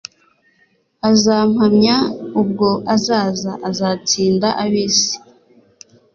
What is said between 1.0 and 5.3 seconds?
azampamyaUbwo azaza, azatsinda ab'isi,